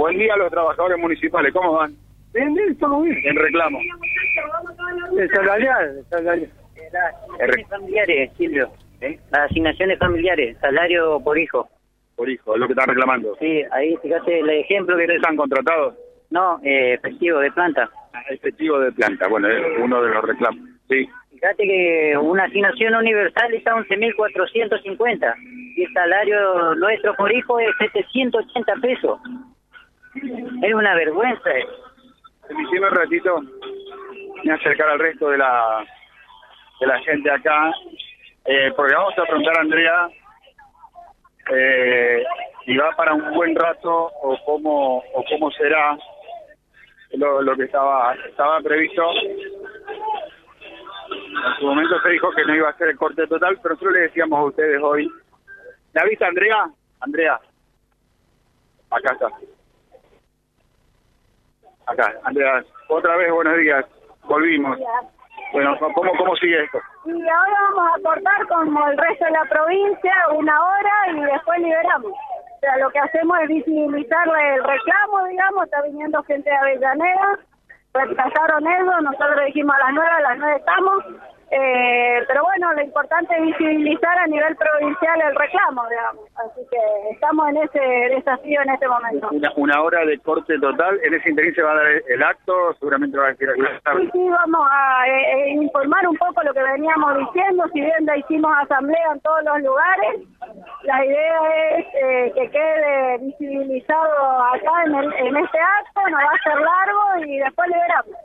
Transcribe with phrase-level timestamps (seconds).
[0.00, 1.92] Buen día a los trabajadores municipales, ¿cómo van?
[2.32, 3.18] Bien, bien, todo bien.
[3.22, 3.78] En reclamo.
[5.18, 6.50] El salarial, el salarial.
[7.38, 8.70] R- familiares, Silvio.
[9.02, 9.18] ¿Eh?
[9.30, 11.68] Las asignaciones familiares, salario por hijo.
[12.16, 13.36] Por hijo, es lo que están reclamando.
[13.40, 15.02] Sí, ahí fíjate el ejemplo que...
[15.02, 15.94] ¿Ustedes están contratados?
[16.30, 17.90] No, eh, efectivo de planta.
[18.30, 20.64] Efectivo de planta, bueno, es uno de los reclamos.
[20.88, 25.34] Sí, Fíjate que una asignación universal está a 11.450
[25.76, 29.20] y el salario nuestro por hijo es 780 pesos.
[30.14, 31.50] Es una vergüenza.
[32.46, 33.40] permitime un ratito,
[34.44, 35.84] me acercar al resto de la
[36.80, 37.70] de la gente acá,
[38.46, 40.08] eh, porque vamos a preguntar a Andrea
[41.52, 42.24] eh,
[42.64, 45.96] si va para un buen rato o cómo o cómo será
[47.12, 49.04] lo, lo que estaba estaba previsto.
[51.10, 53.94] En su momento se dijo que no iba a ser el corte total, pero nosotros
[53.94, 55.08] le decíamos a ustedes hoy.
[55.92, 56.70] ¿La viste, Andrea?
[57.00, 57.40] Andrea.
[58.90, 59.28] Acá está.
[61.90, 62.62] Acá, Andrea.
[62.88, 63.84] Otra vez, buenos días.
[64.24, 64.78] Volvimos.
[65.52, 66.78] Bueno, ¿cómo, cómo sigue esto?
[67.04, 71.58] Y ahora vamos a cortar como el resto de la provincia una hora y después
[71.58, 72.12] liberamos.
[72.12, 77.38] O sea, lo que hacemos es visibilizar el reclamo, digamos, está viniendo gente de Avellaneda,
[77.94, 81.04] retrasaron eso, nosotros dijimos a las nueve, a las nueve estamos,
[81.52, 87.10] eh, pero bueno, lo importante es visibilizar a nivel provincial el reclamo, digamos, así que
[87.10, 87.80] estamos en ese
[88.14, 89.28] desafío en este momento.
[89.32, 91.00] Una, una hora de corte total.
[91.02, 94.28] En ese interín se va a dar el, acto, seguramente va a decir Sí, sí,
[94.28, 98.52] vamos a eh, eh, informar un poco lo que veníamos diciendo, si bien ya hicimos
[98.62, 100.20] asamblea en todos los lugares,
[100.84, 106.30] la idea es eh, que quede visibilizado acá en, el, en este acto, no va
[106.30, 108.16] a ser largo y después liberamos.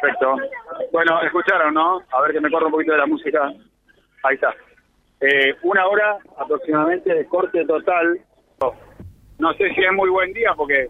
[0.00, 0.36] Perfecto.
[0.96, 2.00] Bueno, escucharon, ¿no?
[2.10, 3.52] A ver que me corro un poquito de la música.
[4.22, 4.54] Ahí está.
[5.20, 8.18] Eh, una hora aproximadamente de corte total.
[9.38, 10.88] No sé si es muy buen día porque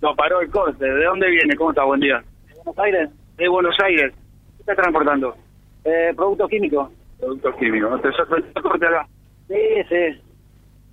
[0.00, 0.82] no paró el corte.
[0.82, 1.54] ¿De dónde viene?
[1.54, 1.84] ¿Cómo está?
[1.84, 2.24] Buen día.
[2.64, 4.14] Buenos Aires, De Buenos Aires.
[4.56, 5.36] ¿Qué está transportando?
[5.84, 6.90] eh, productos químicos.
[7.20, 8.00] Productos químicos.
[8.00, 9.06] ¿Te sorprendió el corte acá?
[9.48, 9.54] Sí,
[9.90, 10.22] sí,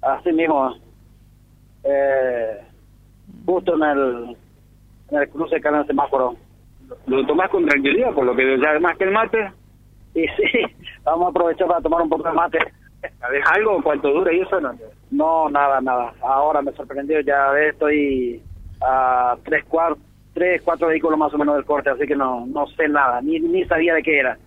[0.02, 0.75] así mismo.
[1.86, 2.59] Eh,
[3.46, 4.38] justo en el,
[5.12, 6.36] en el cruce de canal semáforo.
[7.07, 9.51] ¿Lo tomás con tranquilidad por lo que ya más que el mate?
[10.13, 10.62] Y sí,
[11.03, 12.59] vamos a aprovechar para tomar un poco de mate.
[13.19, 13.81] ¿Sabes algo?
[13.81, 14.73] ¿Cuánto dura y eso no?
[15.12, 16.13] No, nada, nada.
[16.22, 18.41] Ahora me sorprendió, ya estoy
[18.81, 19.97] a tres, cuar-
[20.34, 23.39] tres, cuatro vehículos más o menos del corte, así que no, no sé nada, ni,
[23.39, 24.38] ni sabía de qué era.